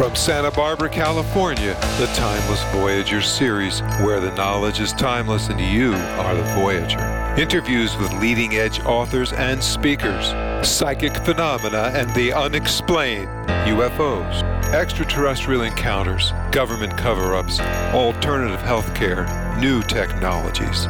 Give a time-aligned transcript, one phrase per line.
[0.00, 5.92] From Santa Barbara, California, the Timeless Voyager series, where the knowledge is timeless and you
[5.92, 6.98] are the Voyager.
[7.38, 10.28] Interviews with leading edge authors and speakers,
[10.66, 13.28] psychic phenomena and the unexplained,
[13.66, 14.42] UFOs,
[14.72, 17.60] extraterrestrial encounters, government cover ups,
[17.92, 19.28] alternative healthcare,
[19.60, 20.86] new technologies.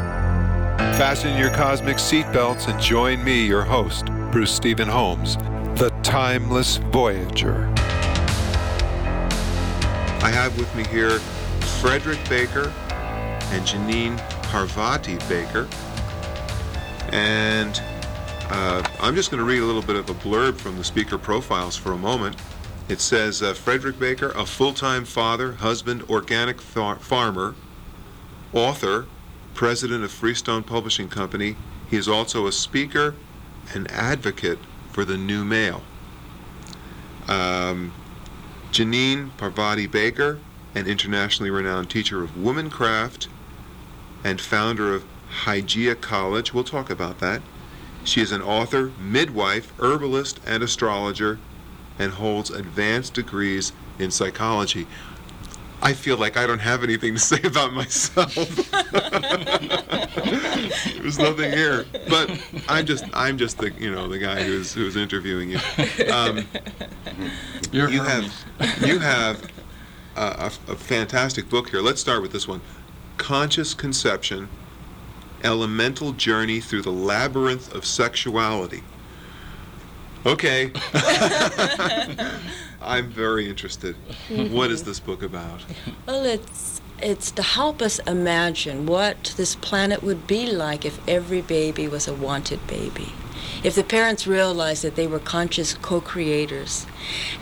[0.96, 5.34] Fasten your cosmic seatbelts and join me, your host, Bruce Stephen Holms,
[5.76, 7.74] the Timeless Voyager.
[10.22, 11.18] I have with me here
[11.80, 12.68] Frederick Baker
[13.52, 15.66] and Jeannine Parvati Baker.
[17.10, 17.82] And
[18.50, 21.16] uh, I'm just going to read a little bit of a blurb from the speaker
[21.16, 22.36] profiles for a moment.
[22.90, 27.54] It says uh, Frederick Baker, a full time father, husband, organic far- farmer,
[28.52, 29.06] author,
[29.54, 31.56] president of Freestone Publishing Company.
[31.88, 33.14] He is also a speaker
[33.74, 34.58] and advocate
[34.92, 35.82] for the new male.
[37.26, 37.92] Um,
[38.70, 40.38] Jeannine Parvati Baker,
[40.74, 43.26] an internationally renowned teacher of womancraft
[44.22, 45.04] and founder of
[45.44, 46.54] Hygeia College.
[46.54, 47.42] We'll talk about that.
[48.04, 51.38] She is an author, midwife, herbalist, and astrologer,
[51.98, 54.86] and holds advanced degrees in psychology.
[55.82, 58.34] I feel like I don't have anything to say about myself.
[61.00, 62.30] There's nothing here, but
[62.68, 65.58] I'm just I'm just the you know the guy who's who's interviewing you.
[66.12, 66.46] Um,
[67.72, 68.44] You're you Hermes.
[68.58, 69.50] have you have
[70.16, 71.80] a, a, a fantastic book here.
[71.80, 72.60] Let's start with this one:
[73.16, 74.48] Conscious Conception,
[75.42, 78.82] Elemental Journey Through the Labyrinth of Sexuality.
[80.26, 80.70] Okay,
[82.82, 83.96] I'm very interested.
[84.28, 85.60] What is this book about?
[86.06, 91.40] Well, it's it's to help us imagine what this planet would be like if every
[91.40, 93.14] baby was a wanted baby.
[93.64, 96.86] If the parents realized that they were conscious co-creators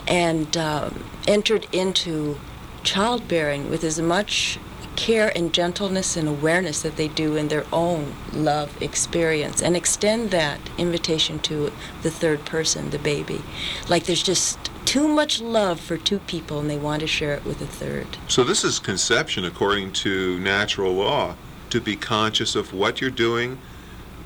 [0.07, 2.39] and um, entered into
[2.83, 4.57] childbearing with as much
[4.99, 10.29] care and gentleness and awareness that they do in their own love experience and extend
[10.29, 11.71] that invitation to
[12.01, 13.41] the third person, the baby.
[13.87, 17.45] Like there's just too much love for two people and they want to share it
[17.45, 18.07] with a third.
[18.27, 21.35] So this is conception according to natural law.
[21.69, 23.59] To be conscious of what you're doing.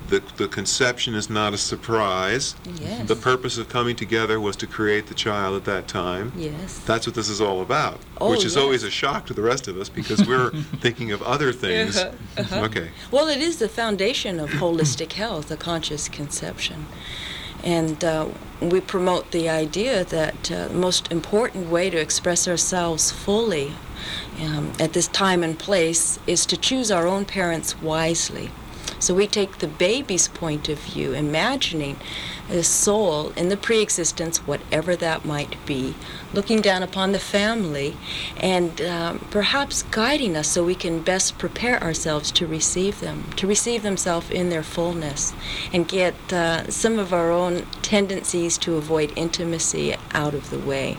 [0.08, 2.54] The, the conception is not a surprise.
[2.80, 3.08] Yes.
[3.08, 6.32] The purpose of coming together was to create the child at that time.
[6.36, 6.78] Yes.
[6.80, 8.62] That's what this is all about, Oh, which is yes.
[8.62, 10.50] always a shock to the rest of us because we're
[10.80, 11.96] thinking of other things.
[11.96, 12.60] Uh-huh, uh-huh.
[12.66, 12.90] Okay.
[13.10, 16.86] Well, it is the foundation of holistic health, a conscious conception.
[17.62, 18.28] And uh,
[18.60, 23.72] we promote the idea that uh, the most important way to express ourselves fully
[24.42, 28.50] um, at this time and place is to choose our own parents wisely.
[29.04, 31.98] So we take the baby's point of view, imagining
[32.48, 35.94] a soul in the pre-existence, whatever that might be,
[36.32, 37.98] looking down upon the family,
[38.38, 43.46] and um, perhaps guiding us so we can best prepare ourselves to receive them, to
[43.46, 45.34] receive themselves in their fullness,
[45.70, 50.96] and get uh, some of our own tendencies to avoid intimacy out of the way.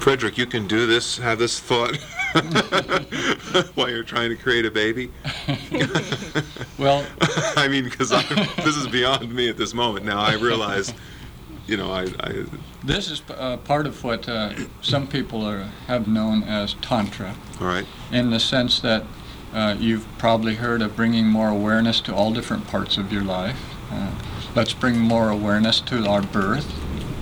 [0.00, 1.96] Frederick, you can do this, have this thought
[3.74, 5.10] while you're trying to create a baby.
[6.78, 7.04] Well,
[7.56, 10.06] I mean, because this is beyond me at this moment.
[10.06, 10.94] Now I realize,
[11.66, 12.44] you know, I, I
[12.84, 17.66] this is uh, part of what uh, some people are, have known as Tantra, all
[17.66, 17.84] right.
[18.12, 19.04] in the sense that
[19.52, 23.60] uh, you've probably heard of bringing more awareness to all different parts of your life.
[23.90, 24.12] Uh,
[24.54, 26.72] let's bring more awareness to our birth.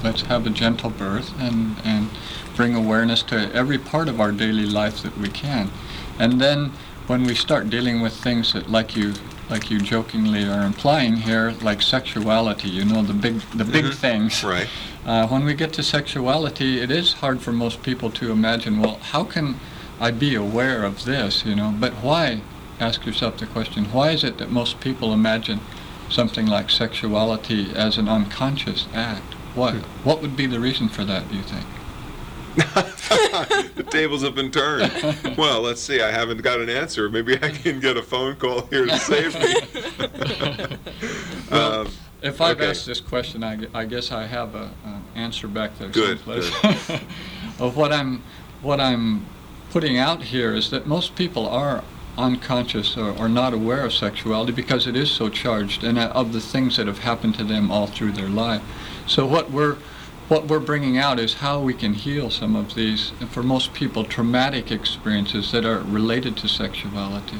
[0.04, 2.10] Let's have a gentle birth and, and
[2.56, 5.70] bring awareness to every part of our daily life that we can.
[6.18, 6.72] And then
[7.06, 9.12] when we start dealing with things that, like you,
[9.50, 13.94] like you jokingly are implying here, like sexuality, you know, the big, the big Mhm.
[13.94, 14.42] things.
[14.42, 14.66] Right.
[15.06, 18.98] Uh, when we get to sexuality, it is hard for most people to imagine, well,
[19.12, 19.60] how can
[20.00, 21.72] I be aware of this, you know?
[21.78, 22.40] But why?
[22.80, 25.60] Ask yourself the question, why is it that most people imagine
[26.08, 29.34] something like sexuality as an unconscious act?
[29.54, 29.74] What,
[30.04, 31.64] what would be the reason for that, do you think?
[32.56, 34.90] The tables have been turned.
[35.36, 36.00] Well, let's see.
[36.00, 37.08] I haven't got an answer.
[37.10, 39.54] Maybe I can get a phone call here to save me.
[41.50, 41.88] Well, Um,
[42.22, 42.70] If I've okay.
[42.70, 46.50] asked this question, I, I guess I have a, an answer back there Good, someplace.
[47.60, 48.22] of what I'm,
[48.62, 49.26] what I'm
[49.70, 51.84] putting out here is that most people are
[52.18, 56.32] unconscious or, or not aware of sexuality because it is so charged and uh, of
[56.32, 58.62] the things that have happened to them all through their life.
[59.06, 59.76] So what we're
[60.28, 64.04] what we're bringing out is how we can heal some of these, for most people,
[64.04, 67.38] traumatic experiences that are related to sexuality,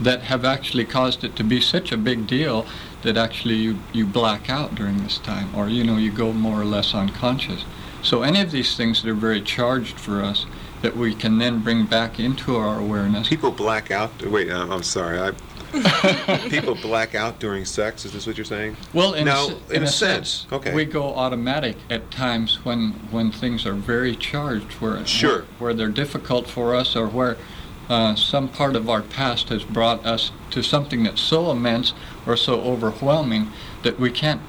[0.00, 2.66] that have actually caused it to be such a big deal
[3.02, 6.60] that actually you, you black out during this time, or you know you go more
[6.60, 7.64] or less unconscious.
[8.02, 10.44] So any of these things that are very charged for us
[10.82, 13.28] that we can then bring back into our awareness.
[13.28, 14.10] People black out.
[14.22, 15.18] Wait, I'm, I'm sorry.
[15.18, 15.32] I,
[16.50, 18.04] people black out during sex.
[18.04, 18.76] Is this what you're saying?
[18.92, 20.74] Well, in, Now, a, se- in a sense, okay.
[20.74, 25.44] we go automatic at times when when things are very charged, where Sure.
[25.58, 27.36] where, they're difficult for us, or where
[27.88, 31.92] uh, some part of our past has brought us to something that's so immense
[32.26, 33.50] or so overwhelming
[33.82, 34.40] that we can't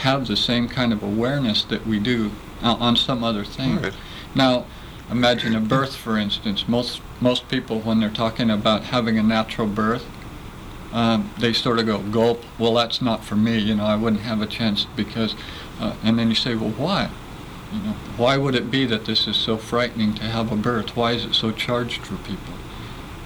[0.00, 2.30] have the same kind of awareness that we do
[2.62, 3.80] on some other thing.
[3.80, 3.92] Right.
[4.34, 4.66] Now,
[5.10, 6.68] imagine a birth, for instance.
[6.68, 10.04] Most most people, when they're talking about having a natural birth,
[10.92, 12.42] um, they sort of go gulp.
[12.58, 13.58] Well, that's not for me.
[13.58, 15.34] You know, I wouldn't have a chance because.
[15.80, 17.10] Uh, and then you say, well, why?
[17.72, 20.94] You know, why would it be that this is so frightening to have a birth?
[20.94, 22.54] Why is it so charged for people?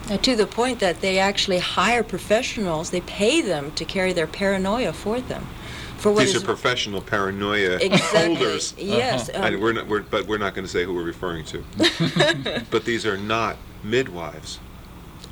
[0.08, 4.26] Uh, to the point that they actually hire professionals, they pay them to carry their
[4.26, 5.46] paranoia for them.
[5.96, 8.74] For what These is are professional paranoia exactly holders.
[8.78, 9.30] yes.
[9.30, 9.42] Uh-huh.
[9.42, 11.64] And um, we're not, we're, but we're not going to say who we're referring to.
[12.70, 14.60] but these are not midwives.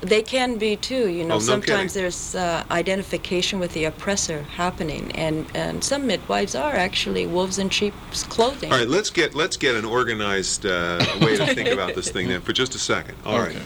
[0.03, 1.09] They can be too.
[1.09, 2.03] You know, Oh, no sometimes kidding.
[2.03, 7.71] there's uh, identification with the oppressor happening, and and some midwives are actually wolves in
[7.71, 8.73] sheep's clothing.
[8.73, 12.29] All right, let's get let's get an organized uh, way to think about this thing
[12.29, 13.15] then for just a second.
[13.25, 13.51] All right.
[13.57, 13.65] Okay.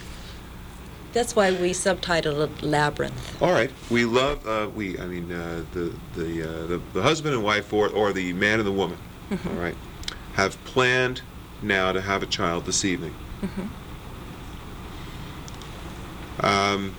[1.15, 3.41] That's why we subtitled it Labyrinth.
[3.43, 3.71] All right.
[3.91, 4.99] We love uh, we.
[4.99, 8.59] I mean uh, the the, uh, the the husband and wife or or the man
[8.59, 8.99] and the woman.
[9.33, 9.77] all right,
[10.35, 11.23] have planned
[11.62, 13.15] now to have a child this evening.
[16.76, 16.94] Um,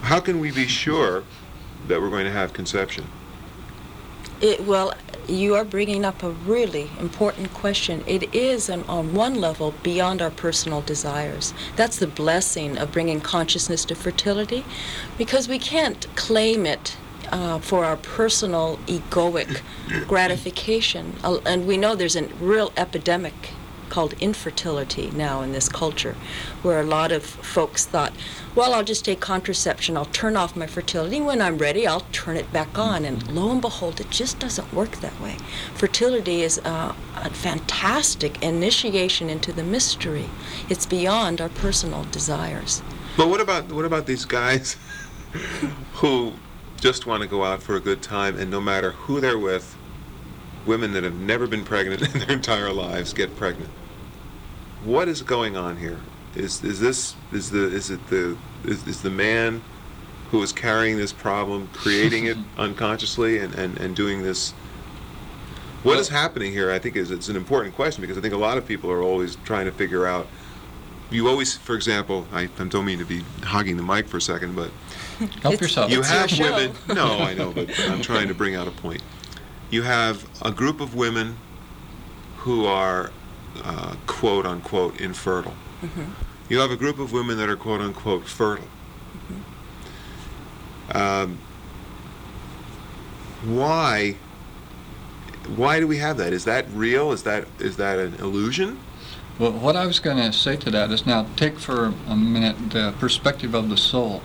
[0.00, 1.24] how can we be sure
[1.88, 3.04] that we're going to have conception?
[4.40, 4.94] It, well,
[5.26, 8.04] you are bringing up a really important question.
[8.06, 11.52] It is, on, on one level, beyond our personal desires.
[11.74, 14.64] That's the blessing of bringing consciousness to fertility,
[15.18, 16.96] because we can't claim it
[17.32, 19.60] uh, for our personal egoic
[20.06, 21.14] gratification.
[21.24, 23.50] Uh, and we know there's a real epidemic
[23.88, 26.14] called infertility now in this culture,
[26.62, 28.12] where a lot of folks thought,
[28.54, 31.20] well, I'll just take contraception, I'll turn off my fertility.
[31.20, 33.04] When I'm ready, I'll turn it back on.
[33.04, 35.36] And lo and behold, it just doesn't work that way.
[35.74, 40.28] Fertility is uh, a fantastic initiation into the mystery,
[40.68, 42.82] it's beyond our personal desires.
[43.16, 44.76] But what about what about these guys
[45.94, 46.34] who
[46.80, 49.76] just want to go out for a good time and no matter who they're with,
[50.66, 53.70] women that have never been pregnant in their entire lives get pregnant?
[54.84, 56.00] What is going on here?
[56.34, 59.62] Is is this is the is it the is, is the man
[60.30, 64.52] who is carrying this problem creating it unconsciously and, and, and doing this
[65.82, 68.38] What is happening here I think is it's an important question because I think a
[68.38, 70.28] lot of people are always trying to figure out
[71.10, 74.20] you always, for example, I, I don't mean to be hogging the mic for a
[74.20, 74.72] second, but
[75.42, 75.90] Help yourself.
[75.90, 76.44] you It's your have show.
[76.44, 76.76] women.
[76.88, 79.02] No, I know, but I'm trying to bring out a point.
[79.70, 81.36] You have a group of women
[82.38, 83.10] who are
[83.62, 85.54] uh, quote unquote infertile.
[86.48, 88.68] You have a group of women that are quote unquote fertile.
[90.92, 91.38] Um,
[93.44, 94.16] why?
[95.56, 96.32] Why do we have that?
[96.32, 97.12] Is that real?
[97.12, 98.78] Is that is that an illusion?
[99.38, 102.70] Well, what I was going to say to that is now take for a minute
[102.70, 104.22] the perspective of the soul.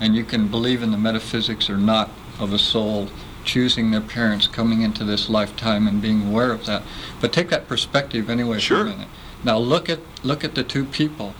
[0.00, 3.08] And you can believe in the metaphysics or not of a soul
[3.44, 6.82] choosing their parents, coming into this lifetime and being aware of that.
[7.20, 8.78] But take that perspective anyway Sure.
[8.78, 9.08] for a minute.
[9.44, 11.34] Now look at look at the two people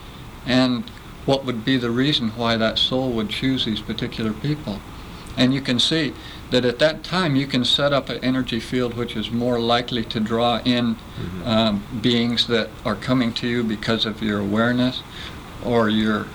[0.47, 0.85] and
[1.25, 4.81] what would be the reason why that soul would choose these particular people.
[5.37, 6.13] And you can see
[6.51, 10.05] that at that time you can set up an energy field which is more likely
[10.05, 10.97] to draw in
[11.45, 15.03] um, beings that are coming to you because of your awareness
[15.65, 16.27] or your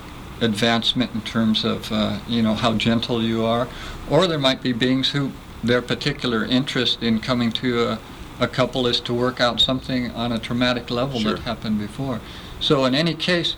[0.41, 3.67] advancement in terms of uh, you know how gentle you are
[4.09, 5.31] or there might be beings who
[5.63, 7.99] their particular interest in coming to a,
[8.39, 11.33] a couple is to work out something on a traumatic level Sure.
[11.33, 12.19] that happened before.
[12.59, 13.55] So in any case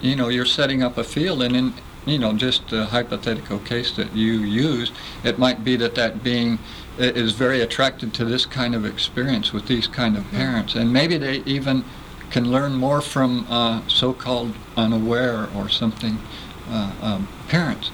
[0.00, 1.72] you know you're setting up a field and in
[2.04, 4.92] you know just a hypothetical case that you use
[5.24, 6.58] it might be that that being
[6.98, 10.74] is very attracted to this kind of experience with these kind of parents.
[10.74, 11.84] And maybe they even
[12.30, 16.18] can learn more from uh, so-called unaware or something
[16.70, 17.90] uh, um, parents.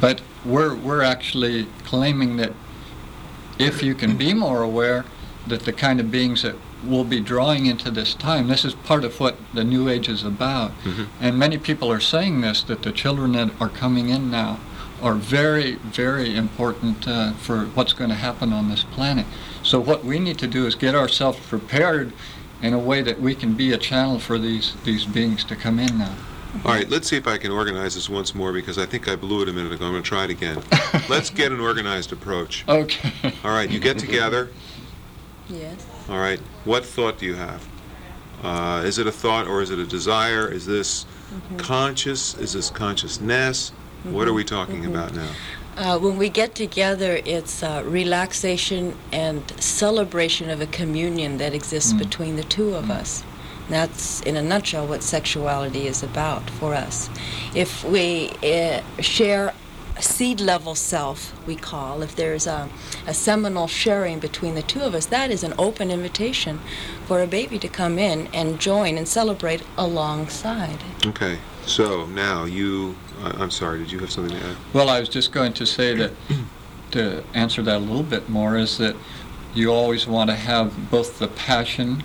[0.00, 2.52] But we're we're actually claiming that
[3.58, 5.04] if you can be more aware
[5.46, 9.04] that the kind of beings that will be drawing into this time this is part
[9.04, 10.72] of what the new age is about.
[10.84, 11.06] Mhm.
[11.20, 14.58] and many people are saying this that the children that are coming in now
[15.02, 19.26] are very very important uh, for what's going to happen on this planet.
[19.62, 22.12] So what we need to do is get ourselves prepared
[22.62, 25.78] in a way that we can be a channel for these these beings to come
[25.78, 26.14] in now
[26.64, 29.16] All right, let's see if I can organize this once more because I think I
[29.16, 29.86] blew it a minute ago.
[29.86, 30.62] I'm going to try it again.
[31.08, 32.64] let's get an organized approach.
[32.68, 33.12] okay
[33.44, 34.50] All right, you get together.
[35.48, 35.86] Yes.
[36.08, 37.66] All right, what thought do you have?
[38.42, 40.50] Uh, is it a thought or is it a desire?
[40.50, 41.06] Is this
[41.56, 42.34] conscious?
[42.34, 43.70] Is this consciousness?
[44.04, 45.30] What are we talking about now?
[45.76, 51.92] Uh, when we get together, it's uh, relaxation and celebration of a communion that exists
[51.92, 53.24] between the two of us.
[53.68, 57.08] That's, in a nutshell, what sexuality is about for us.
[57.54, 59.54] If we uh, share
[59.96, 62.68] a seed level self, we call, if there's a,
[63.06, 66.60] a seminal sharing between the two of us, that is an open invitation
[67.06, 70.78] for a baby to come in and join and celebrate alongside.
[71.06, 74.56] Okay, so now you, I- I'm sorry, did you have something to add?
[74.72, 76.10] Well, I was just going to say that
[76.90, 78.96] to answer that a little bit more is that
[79.54, 82.02] you always want to have both the passion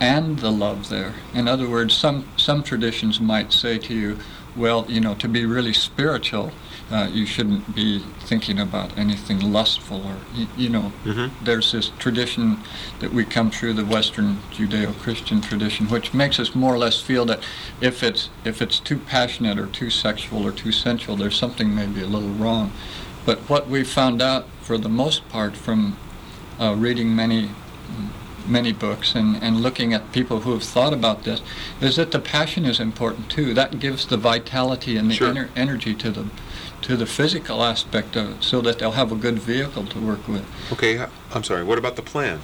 [0.00, 1.14] and the love there.
[1.34, 4.18] In other words, some some traditions might say to you,
[4.56, 6.52] well, you know, to be really spiritual,
[6.90, 10.92] uh, you shouldn't be thinking about anything lustful or you, you know.
[11.04, 11.30] Mhm.
[11.42, 12.58] There's this tradition
[13.00, 17.24] that we come through the Western Judeo-Christian tradition, which makes us more or less feel
[17.26, 17.40] that
[17.80, 22.02] if it's if it's too passionate or too sexual or too sensual, there's something maybe
[22.02, 22.72] a little wrong.
[23.24, 25.96] But what we found out, for the most part, from
[26.60, 27.50] uh, reading many
[28.46, 31.40] many books and, and looking at people who have thought about this,
[31.80, 33.54] is that the passion is important too.
[33.54, 35.32] That gives the vitality and the Sure.
[35.32, 36.26] ener- energy to the
[36.82, 40.26] to the physical aspect of it, so that they'll have a good vehicle to work
[40.26, 40.44] with.
[40.72, 42.40] Okay, I'm sorry, what about the plan?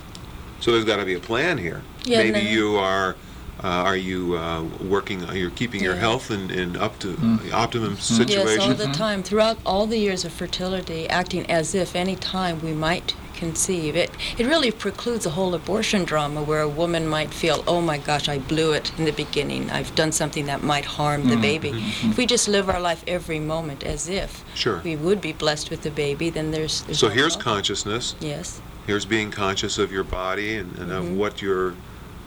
[0.61, 1.83] So there's got to be a plan here.
[2.05, 2.51] Yeah, Maybe no.
[2.51, 3.17] you are,
[3.65, 7.53] uh, are you uh, working, you're keeping your health in, in up to Mm.
[7.53, 7.97] optimum
[8.29, 12.61] Yes, all the time, throughout all the years of fertility, acting as if any time
[12.63, 13.97] we might conceive.
[13.97, 17.99] It, it really precludes a whole abortion drama where a woman might feel, oh my
[17.99, 19.71] gosh, I blew it in the beginning.
[19.71, 21.71] I've done something that might harm the Mhm, baby.
[21.73, 22.11] mhm.
[22.11, 24.81] If we just live our life every moment as if Sure.
[24.85, 26.83] we would be blessed with the baby, then there's.
[26.83, 27.55] there's So no here's problem.
[27.57, 28.61] consciousness, Yes.
[28.87, 31.17] here's being conscious of your body and, and of Mhm.
[31.17, 31.75] what your,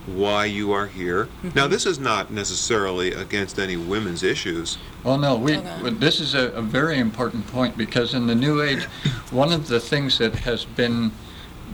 [0.08, 1.28] why you are here.
[1.44, 1.72] Now, Mm-hmm.
[1.72, 4.78] this is not necessarily against any women's issues.
[5.04, 5.58] Well, no, we.
[5.58, 5.90] Okay.
[5.92, 8.84] This is a, a very important point because in the New Age,
[9.32, 11.12] one of the things that has been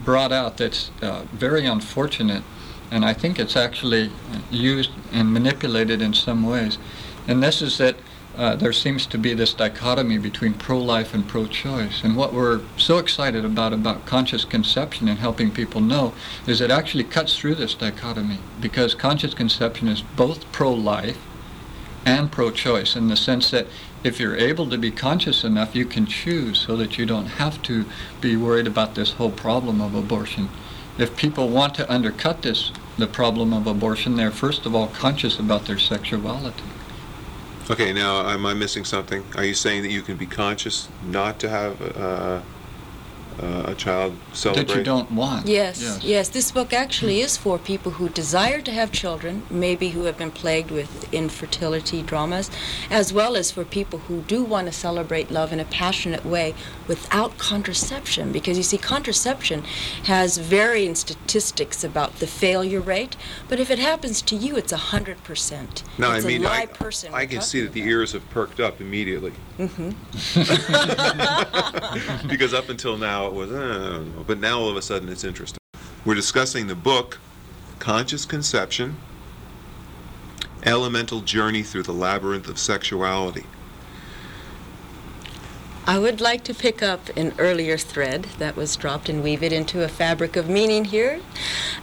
[0.04, 2.44] brought out that's uh, very unfortunate,
[2.92, 4.12] and I think it's actually
[4.52, 6.78] used and manipulated in some ways,
[7.28, 7.96] and this is that
[8.38, 12.04] uh, there seems to be this dichotomy between pro-life and pro-choice.
[12.04, 16.14] And what we're so excited about about conscious conception and helping people know
[16.46, 21.18] is it actually cuts through this dichotomy because conscious conception is both pro-life
[22.06, 23.68] and pro-choice in the sense that
[24.04, 27.62] if you're able to be conscious enough, you can choose so that you don't have
[27.64, 27.86] to
[28.22, 30.48] be worried about this whole problem of abortion.
[31.00, 35.40] If people want to undercut this, the problem of abortion, they're first of all conscious
[35.40, 36.64] about their sexuality.
[37.70, 39.26] Okay, now, am I missing something?
[39.36, 42.42] Are you saying that you can be conscious not to have uh,
[43.42, 44.68] uh, a child celebrate?
[44.68, 45.48] That you don't want.
[45.48, 50.04] Yes, yes, This book actually is for people who desire to have children, maybe who
[50.04, 52.50] have been plagued with infertility dramas,
[52.90, 56.54] as well as for people who do want to celebrate love in a passionate way
[56.88, 58.32] without contraception.
[58.32, 59.64] Because you see, contraception
[60.06, 63.16] has varying statistics about the failure rate,
[63.48, 65.84] but if it happens to you, it's 100%.
[65.98, 68.12] No, it's I mean, a I, live person I can see that talking the ears
[68.14, 69.34] have perked up immediately.
[69.58, 69.92] Mm-hmm.
[72.28, 74.24] because up until now it was, eh, I don't know.
[74.26, 75.60] But now all of a sudden it's interesting.
[76.06, 77.20] We're discussing the book,
[77.80, 78.98] Conscious Conception
[80.64, 83.46] Elemental Journey Through the Labyrinth of Sexuality.
[85.90, 89.54] I would like to pick up an earlier thread that was dropped and weave it
[89.54, 91.22] into a fabric of meaning here.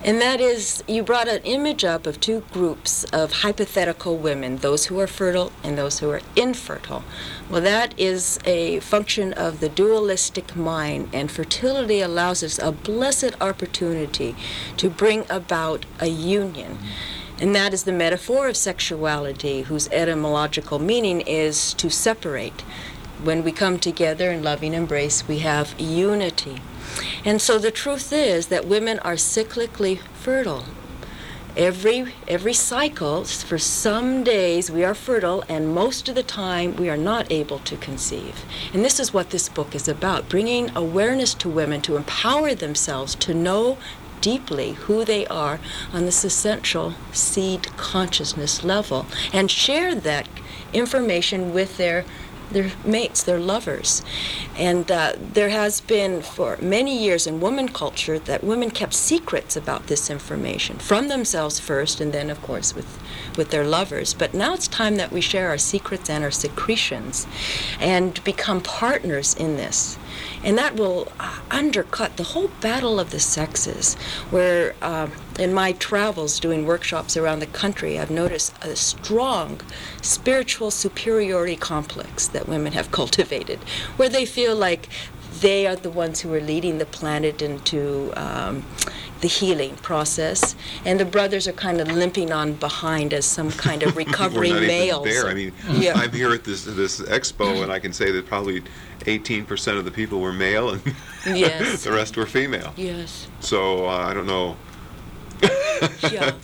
[0.04, 4.84] And that is, you brought an image up of two groups of hypothetical women, those
[4.84, 7.02] who are fertile and those who are infertile.
[7.48, 13.32] Well, that is a function of the dualistic mind, and fertility allows us a blessed
[13.40, 14.36] opportunity
[14.76, 16.76] to bring about a union.
[17.40, 22.62] And that is the metaphor of sexuality, whose etymological meaning is to separate.
[23.24, 26.60] When we come together in loving embrace, we have unity.
[27.24, 30.66] And so the truth is that women are cyclically fertile.
[31.56, 36.90] Every every cycle, for some days we are fertile, and most of the time we
[36.90, 38.44] are not able to conceive.
[38.74, 43.14] And this is what this book is about: bringing awareness to women to empower themselves
[43.14, 43.78] to know
[44.20, 45.60] deeply who they are
[45.94, 50.28] on this essential seed consciousness level, and share that
[50.72, 52.04] information with their
[52.50, 54.02] their mates, their lovers.
[54.56, 59.56] And uh, there has been for many years in woman culture that women kept secrets
[59.56, 62.98] about this information from themselves first, and then, of course, with,
[63.36, 64.14] with their lovers.
[64.14, 67.26] But now it's time that we share our secrets and our secretions
[67.80, 69.98] and become partners in this.
[70.42, 73.94] And that will uh, undercut the whole battle of the sexes,
[74.30, 79.60] where uh, in my travels doing workshops around the country, I've noticed a strong
[80.02, 83.58] spiritual superiority complex that women have cultivated,
[83.96, 84.88] where they feel like
[85.40, 88.64] they are the ones who are leading the planet into um,
[89.20, 93.82] the healing process, and the brothers are kind of limping on behind as some kind
[93.82, 95.26] of We're recovering not even there.
[95.26, 95.94] I mean, Yeah.
[95.94, 98.62] I'm here at this this expo, and I can say that probably
[99.00, 100.82] 18% of the people were male, and
[101.26, 101.84] Yes.
[101.84, 102.72] the rest were female.
[102.76, 103.26] Yes.
[103.40, 104.56] So uh, I don't know.
[106.10, 106.32] Yeah.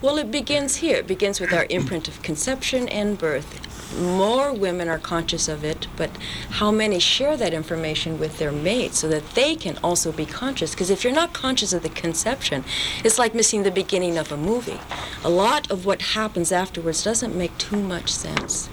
[0.00, 0.98] Well, it begins here.
[0.98, 3.98] It begins with our imprint of conception and birth.
[4.00, 6.10] More women are conscious of it, but
[6.50, 10.70] how many share that information with their mates so that they can also be conscious?
[10.70, 12.64] Because if you're not conscious of the conception,
[13.02, 14.78] it's like missing the beginning of a movie.
[15.24, 18.68] A lot of what happens afterwards doesn't make too much sense.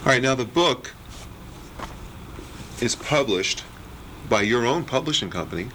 [0.00, 0.92] All right, now the book
[2.80, 3.64] is published
[4.28, 5.68] by your own publishing company,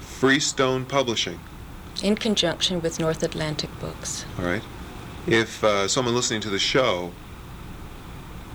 [0.00, 1.40] Freestone Publishing.
[2.02, 4.24] In conjunction with North Atlantic Books.
[4.38, 4.62] All right.
[5.26, 7.12] If uh, someone listening to the show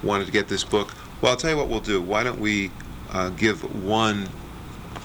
[0.03, 2.01] wanted to get this book, well, I'll tell you what we'll do.
[2.01, 2.71] Why don't we
[3.11, 4.27] uh, give one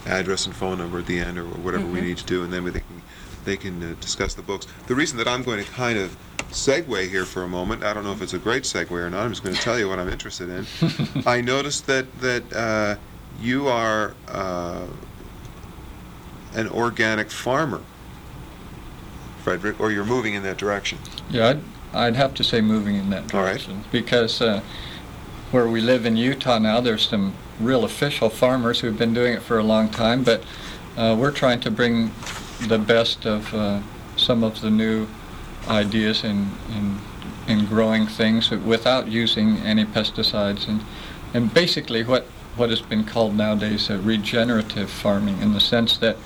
[0.06, 2.64] address and phone number at the end, or whatever we need to do, and then
[2.64, 3.02] we, they can
[3.44, 4.66] they can uh, discuss the books.
[4.86, 6.16] The reason that I'm going to kind of
[6.50, 9.24] segue here for a moment, I don't know if it's a great segue or not.
[9.24, 10.66] I'm just going to tell you what I'm interested in.
[11.26, 12.96] I noticed that that uh,
[13.40, 14.86] you are uh,
[16.54, 17.82] an organic farmer,
[19.40, 20.98] Frederick, or you're moving in that direction.
[21.30, 21.60] Yeah, I'd,
[21.92, 23.30] I'd have to say moving in that right.
[23.30, 24.62] direction because uh,
[25.50, 29.42] where we live in Utah now, there's some real official farmers who've been doing it
[29.42, 30.42] for a long time, but
[30.96, 32.12] uh, we're trying to bring
[32.68, 33.80] the best of uh,
[34.16, 35.06] some of the new
[35.68, 36.98] ideas in, in
[37.50, 40.82] in growing things without using any pesticides and
[41.34, 42.24] and basically what
[42.56, 46.16] what has been called nowadays a regenerative farming in the sense that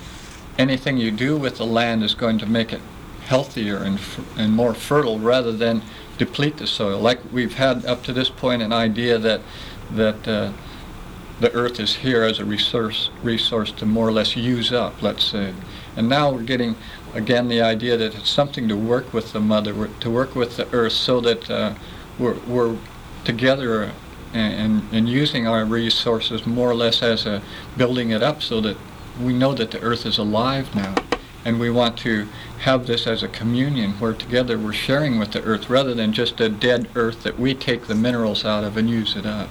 [0.57, 2.81] anything you do with the land is going to make it
[3.25, 3.99] healthier and,
[4.37, 5.81] and more fertile rather than
[6.17, 6.99] deplete the soil.
[6.99, 9.41] Like we've had up to this point an idea that
[9.91, 10.51] that uh,
[11.39, 15.23] the earth is here as a resource resource to more or less use up, let's
[15.23, 15.53] say.
[15.97, 16.75] And now we're getting
[17.13, 20.67] again the idea that it's something to work with the mother, to work with the
[20.73, 21.73] earth, so that uh,
[22.19, 22.77] we're, we're
[23.23, 23.91] together
[24.33, 27.41] and, and, and using our resources more or less as a
[27.77, 28.77] building it up, so that
[29.21, 30.95] we know that the earth is alive now,
[31.45, 32.27] and we want to
[32.59, 36.41] have this as a communion where together we're sharing with the earth rather than just
[36.41, 39.47] a dead earth that we take the minerals out of and use it up.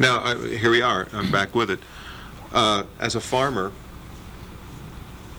[0.00, 1.06] Now, I, here we are.
[1.12, 1.78] I'm back with it.
[2.52, 3.70] Uh, as a farmer,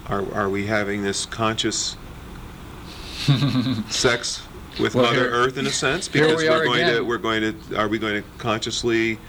[0.07, 1.97] are, are we having this conscious
[3.89, 4.43] sex
[4.79, 6.07] with Well, Mother here- Earth in a sense?
[6.07, 9.19] Because we we're are going to we're going to are we going to consciously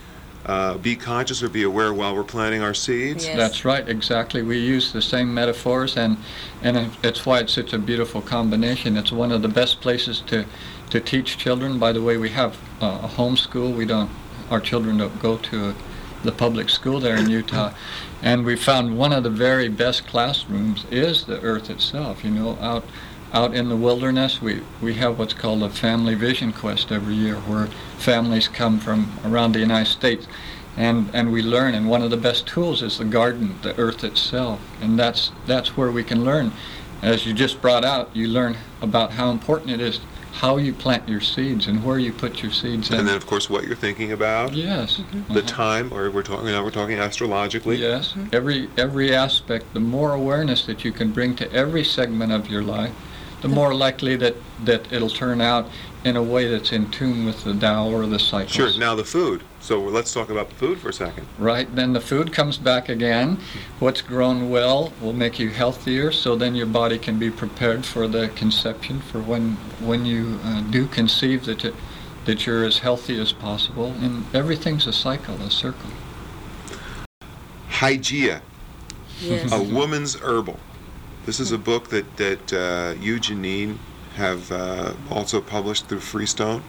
[0.47, 3.25] uh, be conscious or be aware while we're planting our seeds?
[3.25, 3.37] Yes.
[3.37, 4.43] That's right, exactly.
[4.43, 6.19] We use the same metaphors, and
[6.63, 8.97] and it's why it's such a beautiful combination.
[8.97, 10.45] It's one of the best places to
[10.91, 11.79] to teach children.
[11.79, 13.75] By the way, we have uh, a homeschool.
[13.75, 14.11] We don't
[14.51, 15.75] our children don't go to
[16.23, 17.73] the public school there in Utah,
[18.23, 22.23] and we found one of the very best classrooms is the earth itself.
[22.23, 22.85] You know, out
[23.35, 27.35] out in the wilderness, we, we have what's called a family vision quest every year,
[27.35, 27.67] where
[27.99, 30.27] families come from around the United States,
[30.77, 31.75] and and we learn.
[31.75, 35.77] And one of the best tools is the garden, the earth itself, and that's that's
[35.77, 36.53] where we can learn.
[37.03, 40.01] As you just brought out, you learn about how important it is
[40.35, 42.99] how you plant your seeds and where you put your seeds in.
[42.99, 45.01] And then, of course, what you're thinking about, yes.
[45.29, 45.41] the Uh-huh.
[45.47, 47.77] time, or we're talking now we're talking astrologically.
[47.77, 49.73] Yes, every every aspect.
[49.75, 52.91] The more awareness that you can bring to every segment of your life,
[53.45, 55.69] the more likely that that it'll turn out
[56.03, 58.53] in a way that's in tune with the Tao or the cycles.
[58.53, 58.79] Sure.
[58.79, 59.43] Now the food.
[59.61, 61.27] So let's talk about the food for a second.
[61.39, 61.69] Right.
[61.77, 63.39] Then the food comes back again.
[63.81, 66.11] What's grown well will make you healthier.
[66.11, 69.01] So then your body can be prepared for the conception.
[69.01, 69.57] For when
[69.91, 71.75] when you uh, do conceive that it,
[72.25, 73.93] that you're as healthy as possible.
[74.01, 75.91] And everything's a cycle, a circle.
[77.69, 78.41] Hygeia.
[79.21, 79.53] Yes.
[79.53, 80.59] A Woman's Herbal.
[81.27, 83.79] This is a book that, that uh, you, Jeannine,
[84.17, 86.63] have uh, also published through Freestone.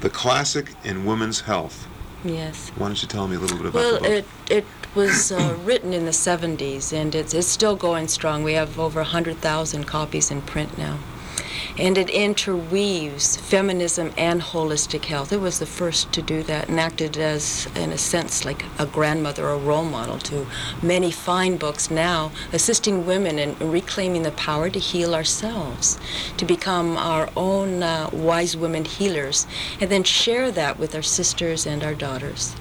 [0.00, 1.86] The Classic in Women's Health.
[2.24, 2.70] Yes.
[2.70, 3.82] Why don't you tell me a little bit about it?
[3.82, 4.24] Well, the book?
[4.48, 8.42] it it was uh, written in the 70s, and it's it's still going strong.
[8.42, 10.98] We have over 100,000 copies in print now,
[11.78, 15.32] and it interweaves feminism and holistic health.
[15.32, 18.86] It was the first to do that, and acted as, in a sense, like a
[18.86, 20.46] grandmother or role model to
[20.82, 25.98] many fine books now, assisting women in reclaiming the power to heal ourselves,
[26.36, 29.46] to become our own uh, wise women healers,
[29.80, 32.54] and then share that with our sisters and our daughters.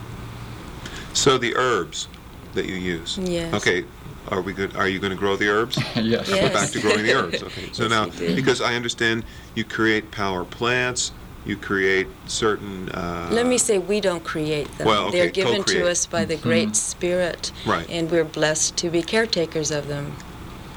[1.13, 2.07] So the herbs
[2.53, 3.17] that you use.
[3.17, 3.53] Yes.
[3.53, 3.85] Okay.
[4.29, 4.75] Are we good?
[4.75, 5.77] Are you going to grow the herbs?
[5.95, 6.27] yes.
[6.27, 6.29] Yes.
[6.29, 7.43] Go back to growing the herbs.
[7.47, 7.69] Okay.
[7.71, 9.23] So Yes, now, because I understand
[9.55, 11.11] you create power plants,
[11.45, 12.89] you create certain.
[12.89, 14.87] Uh, Let me say, we don't create them.
[14.87, 15.79] Well, okay, They're given co-create.
[15.79, 16.43] to us by the mm-hmm.
[16.43, 17.89] Great Spirit, Right.
[17.89, 20.15] and we're blessed to be caretakers of them.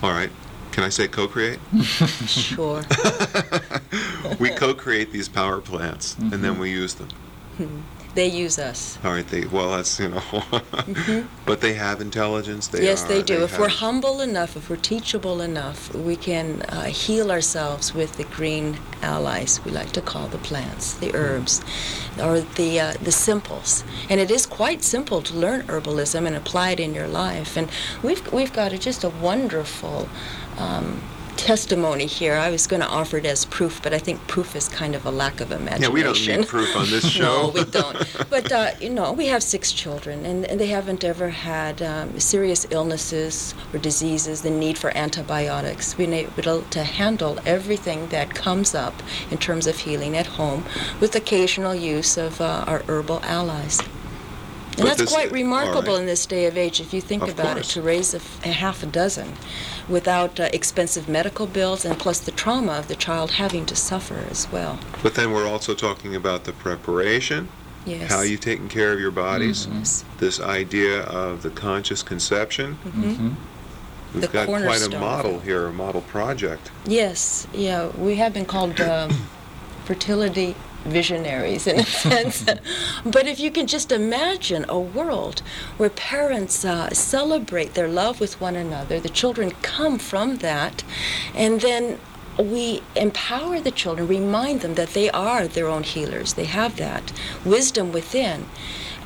[0.02, 0.30] All right.
[0.70, 1.58] Can I say co-create?
[2.26, 2.82] Sure.
[4.38, 6.60] we co-create these power plants, and then mm-hmm.
[6.60, 7.08] we use them.
[7.56, 7.80] Hmm.
[8.14, 8.98] They use us.
[9.04, 9.26] All right.
[9.26, 10.22] They well, that's you know,
[11.46, 12.68] but they have intelligence.
[12.68, 12.86] They Mm-hmm.
[12.86, 13.42] yes, are, they do.
[13.44, 18.24] if we're humble enough, if we're teachable enough, we can uh, heal ourselves with the
[18.24, 19.60] green allies.
[19.64, 21.62] We like to call the plants, the herbs,
[22.22, 23.84] or the uh, the simples.
[24.08, 27.56] And it is quite simple to learn herbalism and apply it in your life.
[27.56, 27.68] And
[28.02, 30.08] we've we've got a, just a wonderful.
[30.58, 31.00] Um,
[31.36, 32.34] testimony here.
[32.34, 35.06] I was going to offer it as proof, but I think proof is kind of
[35.06, 35.82] a lack of imagination.
[35.82, 37.22] Yeah, we don't need proof on this show.
[37.22, 37.96] No, we don't.
[38.28, 42.18] But uh, you know, we have six children, and, and they haven't ever had um,
[42.18, 45.96] serious illnesses or diseases, the need for antibiotics.
[45.96, 46.14] We've been
[46.46, 50.64] able to handle everything that comes up in terms of healing at home,
[51.00, 53.80] with occasional use of uh, our herbal allies.
[54.80, 56.00] And that's this- quite remarkable right.
[56.00, 57.70] in this day of age, if you think Of about course.
[57.70, 59.34] it, to raise a, f- a half a dozen
[59.88, 64.24] without uh, expensive medical bills and plus the trauma of the child having to suffer
[64.30, 64.78] as well.
[65.02, 67.48] But then we're also talking about the preparation,
[67.86, 68.10] Yes.
[68.10, 70.04] how you've taken care of your bodies, Yes.
[70.18, 72.78] this idea of the conscious conception.
[72.86, 73.34] Mhm.
[74.12, 76.70] We've The got quite a model here, a model project.
[76.86, 79.28] Yes, yeah, we have been called um,
[79.84, 82.44] fertility visionaries in a sense.
[83.04, 85.40] but if you can just imagine a world
[85.76, 90.82] where parents uh, celebrate their love with one another, the children come from that,
[91.34, 91.98] and then
[92.38, 96.34] we empower the children, remind them that they are their own healers.
[96.34, 97.12] They have that
[97.44, 98.46] wisdom within.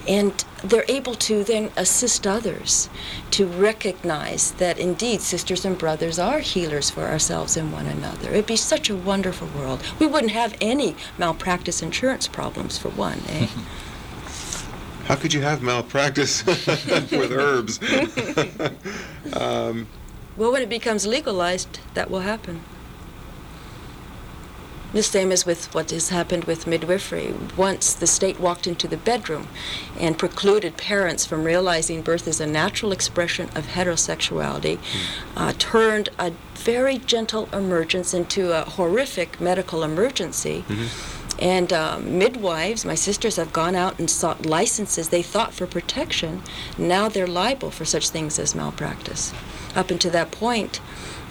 [0.07, 2.89] And they're able to then assist others
[3.33, 8.31] to recognize that indeed sisters and brothers are healers for ourselves and one another.
[8.31, 9.83] It'd be such a wonderful world.
[9.99, 13.49] We wouldn't have any malpractice insurance problems, for one, eh?
[15.05, 17.79] How could you have malpractice with herbs?
[19.35, 19.87] um,
[20.37, 22.63] well, when it becomes legalized, that will happen.
[24.95, 27.35] The same as with what has happened with midwifery.
[27.57, 29.49] Once the state walked into the bedroom
[29.99, 34.79] and precluded parents from realizing birth is a natural expression of heterosexuality,
[35.37, 40.65] uh, turned a very gentle emergence into a horrific medical emergency.
[41.41, 46.41] And uh, midwives, my sisters, have gone out and sought licenses they thought for protection.
[46.79, 49.33] Now they're liable for such things as malpractice.
[49.75, 50.81] Up until that point,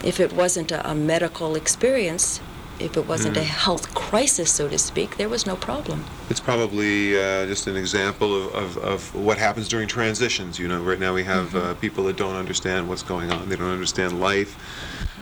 [0.04, 2.42] if it wasn't a, a medical experience,
[2.80, 6.04] if it wasn't a health crisis, so to speak, there was no problem.
[6.30, 10.60] it's probably uh, just an example of, of, of what happens during transitions.
[10.60, 13.50] You know, right now we have uh, people that don't understand what's going on.
[13.50, 14.58] They don't understand life.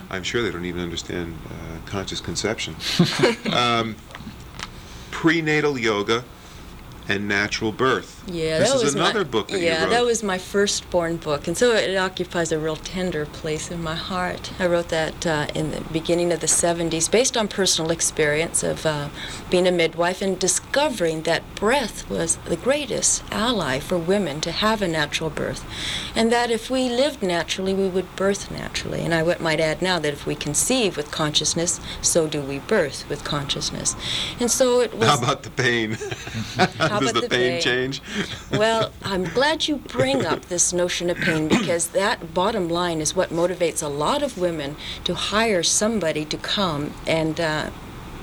[0.10, 2.76] I'm sure they don't even understand uh, conscious conception.
[3.54, 3.96] um,
[5.12, 6.24] prenatal yoga
[7.08, 8.21] and natural birth.
[8.28, 9.90] Yeah, this that is was another my, book that yeah, you wrote.
[9.90, 13.96] that was my firstborn book, and so it occupies a real tender place in my
[13.96, 14.52] heart.
[14.60, 18.86] I wrote that uh, in the beginning of the 70s, based on personal experience of
[18.86, 19.10] uh,
[19.50, 24.84] being a midwife and discovering that breath was the greatest ally for women to have
[24.84, 25.66] a natural birth,
[26.16, 29.02] and that if we lived naturally, we would birth naturally.
[29.02, 33.10] And I might add now that if we conceive with consciousness, so do we birth
[33.10, 33.96] with consciousness.
[34.40, 35.10] And so it was.
[35.10, 35.98] How about the pain?
[36.56, 36.66] How
[37.00, 37.62] Does about the, the pain, pain?
[37.62, 38.02] change?
[38.52, 43.16] Well, I'm glad you bring up this notion of pain because that bottom line is
[43.16, 47.70] what motivates a lot of women to hire somebody to come and, uh,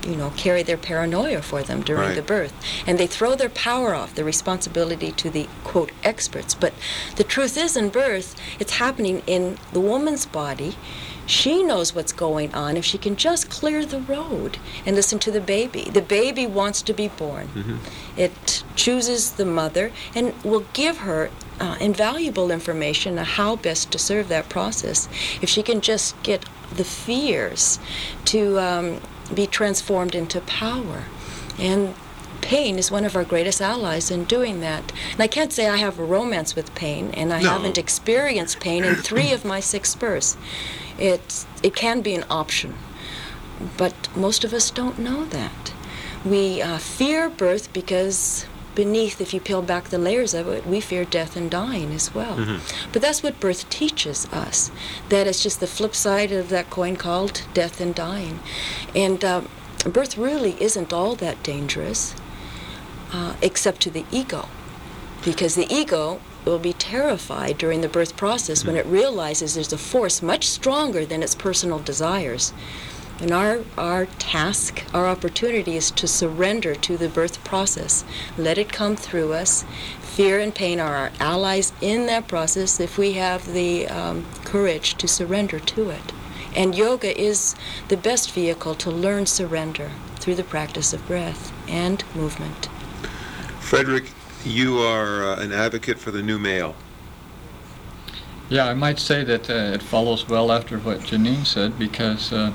[0.05, 2.15] you know, carry their paranoia for them during Right.
[2.15, 2.53] the birth.
[2.87, 6.53] And they throw their power off, the responsibility to the, quote, experts.
[6.55, 6.73] But
[7.15, 10.77] the truth is, in birth, it's happening in the woman's body.
[11.25, 15.31] She knows what's going on if she can just clear the road and listen to
[15.31, 15.83] the baby.
[15.83, 17.81] The baby wants to be born.
[18.17, 23.99] It chooses the mother and will give her uh, invaluable information on how best to
[23.99, 25.09] serve that process.
[25.41, 26.45] If she can just get
[26.79, 27.79] the fears
[28.25, 29.01] to um,
[29.33, 31.03] be transformed into power.
[31.57, 31.93] And
[32.41, 34.93] pain is one of our greatest allies in doing that.
[35.11, 37.49] And I can't say I have a romance with pain, and I No.
[37.49, 40.37] haven't experienced pain in three of my six births.
[40.97, 42.71] It, it can be an option,
[43.77, 45.73] but most of us don't know that.
[46.23, 50.79] We uh, fear birth because beneath, if you peel back the layers of it, we
[50.79, 52.59] fear death and dying as well.
[52.91, 54.71] But that's what birth teaches us.
[55.09, 58.39] That it's just the flip side of that coin called death and dying.
[58.95, 59.41] And uh,
[59.85, 62.15] birth really isn't all that dangerous,
[63.11, 64.47] uh, except to the ego.
[65.23, 69.77] Because the ego will be terrified during the birth process when it realizes there's a
[69.77, 72.53] force much stronger than its personal desires.
[73.21, 78.05] And our, our task, our opportunity is to surrender to the birth process.
[78.37, 79.65] Let it come through us.
[80.01, 84.95] Fear and pain are our allies in that process if we have the um, courage
[84.95, 86.13] to surrender to it.
[86.55, 87.55] And yoga is
[87.89, 92.69] the best vehicle to learn surrender through the practice of breath and movement.
[93.59, 94.11] Frederick,
[94.45, 96.75] you are uh, an advocate for the new male.
[98.49, 102.51] Yeah, I might say that uh, it follows well after what Jeannine said because uh,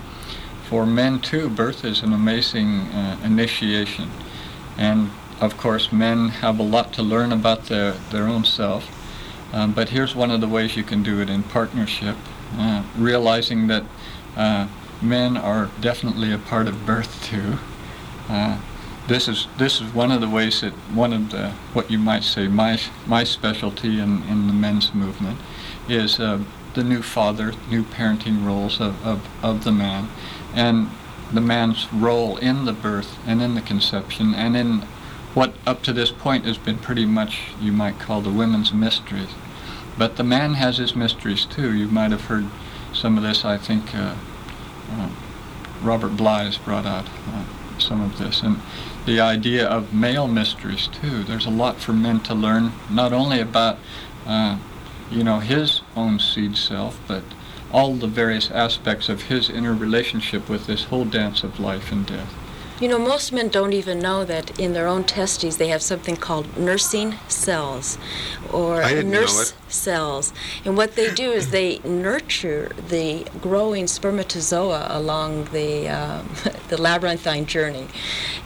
[0.68, 4.10] for men too, birth is an amazing uh, initiation.
[4.76, 8.88] And of course, men have a lot to learn about their, their own self.
[9.52, 12.16] Um, but here's one of the ways you can do it in partnership,
[12.56, 13.84] uh, realizing that
[14.36, 14.66] uh,
[15.00, 17.58] men are definitely a part of birth too.
[18.28, 18.58] Uh,
[19.06, 22.24] this is this is one of the ways that one of the what you might
[22.24, 25.38] say my my specialty in, in the men's movement
[25.88, 26.38] is uh,
[26.74, 30.08] the new father, new parenting roles of, of, of the man,
[30.54, 30.90] and
[31.32, 34.86] the man's role in the birth and in the conception and in
[35.34, 39.30] what up to this point has been pretty much you might call the women's mysteries.
[39.98, 41.74] But the man has his mysteries too.
[41.74, 42.46] You might have heard
[42.92, 43.44] some of this.
[43.44, 44.14] I think uh,
[44.92, 45.08] uh,
[45.82, 47.44] Robert brought out uh,
[47.78, 48.60] some of this, and
[49.06, 51.24] the idea of male mysteries too.
[51.24, 53.78] There's a lot for men to learn, not only about
[54.26, 54.58] uh,
[55.10, 57.22] you know his own seed self, but
[57.72, 62.06] all the various aspects of his inner relationship with this whole dance of life and
[62.06, 62.32] death.
[62.84, 66.16] You know, most men don't even know that in their own testes they have something
[66.16, 67.96] called nursing cells
[68.52, 70.34] or I didn't know nurse cells.
[70.66, 76.28] And what they do is they nurture the growing spermatozoa along the, um,
[76.68, 77.86] the labyrinthine journey.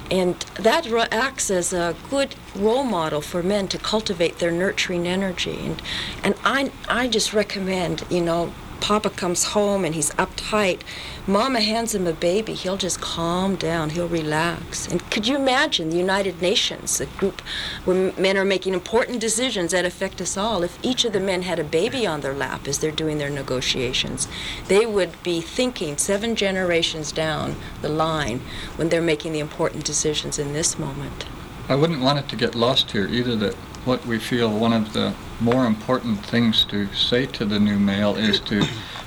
[0.08, 5.58] And that acts as a good role model for men to cultivate their nurturing energy.
[5.64, 5.82] And,
[6.22, 10.80] and I, I just recommend, you know, Papa comes home and he's uptight.
[11.26, 12.54] Mama hands him a baby.
[12.54, 13.90] He'll just calm down.
[13.90, 14.88] He'll relax.
[14.88, 17.40] And could you imagine the United Nations, a group
[17.84, 20.62] where men are making important decisions that affect us all?
[20.62, 23.30] If each of the men had a baby on their lap as they're doing their
[23.30, 24.28] negotiations,
[24.68, 28.40] they would be thinking seven generations down the line
[28.76, 31.26] when they're making the important decisions in this moment.
[31.68, 33.54] I wouldn't want it to get lost here either that
[33.88, 38.16] what we feel one of the more important things to say to the new male
[38.16, 38.62] is to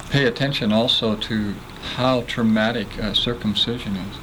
[0.10, 1.54] pay attention also to
[1.94, 4.17] how traumatic uh, circumcision is.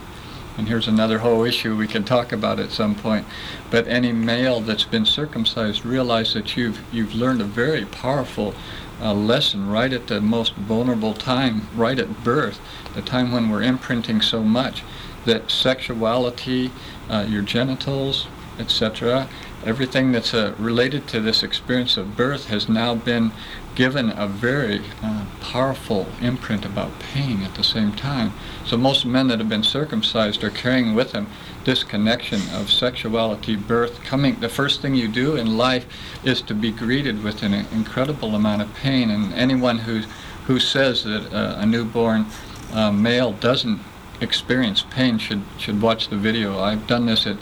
[0.57, 3.25] And here's another whole issue we can talk about at some point.
[3.71, 8.53] But any male that's been circumcised, realize that you've you've learned a very powerful
[9.01, 12.59] uh, lesson right at the most vulnerable time, right at birth,
[12.97, 14.83] the time when we're imprinting so much,
[15.25, 16.73] that sexuality,
[17.09, 18.27] uh, your genitals,
[18.59, 19.29] etc.,
[19.65, 23.33] everything that's uh, related to this experience of birth has now been
[23.75, 28.33] given a very uh, powerful imprint about pain at the same time.
[28.65, 31.29] So most men that have been circumcised are carrying with them
[31.65, 34.41] this connection of sexuality, birth, coming.
[34.41, 35.87] The first thing you do in life
[36.25, 40.03] is to be greeted with an incredible amount of pain, and anyone who
[40.47, 42.25] who says that uh, a newborn
[42.73, 43.81] uh, male doesn't
[44.21, 46.59] experience pain should should watch the video.
[46.59, 47.37] I've done this at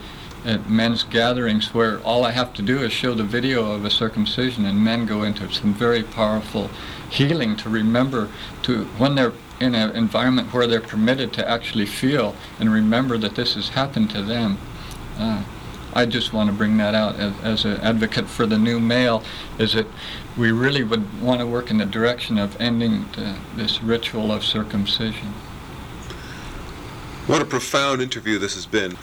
[0.46, 3.90] at men's gatherings where all I have to do is show the video of a
[3.90, 6.70] circumcision and men go into some very powerful
[7.10, 8.28] healing to remember
[8.62, 13.34] to when they're in an environment where they're permitted to actually feel and remember that
[13.34, 14.58] this has happened to them.
[15.18, 15.42] Uh,
[15.94, 19.24] I just want to bring that out as, as an advocate for the new male
[19.58, 19.86] is that
[20.36, 24.44] we really would want to work in the direction of ending the, this ritual of
[24.44, 25.28] circumcision.
[27.26, 28.96] What a profound interview this has been.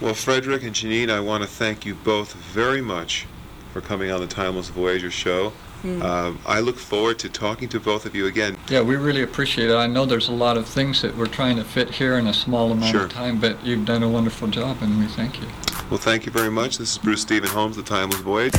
[0.00, 3.26] Well, Frederick and Jeannine, I want to thank you both very much
[3.72, 5.52] for coming on the Timeless Voyager show.
[5.84, 8.56] Uh, I look forward to talking to both of you again.
[8.68, 9.74] Yeah, we really appreciate it.
[9.74, 12.34] I know there's a lot of things that we're trying to fit here in a
[12.34, 13.04] small amount Sure.
[13.06, 15.48] of time, but you've done a wonderful job, and we thank you.
[15.90, 16.78] Well, thank you very much.
[16.78, 18.52] This is Bruce Stephen Holms, The Timeless Voyage.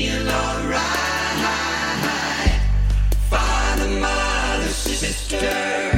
[0.00, 0.80] being alright.
[3.28, 5.89] Father, mother, sister.